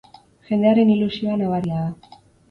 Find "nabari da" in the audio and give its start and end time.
1.41-1.85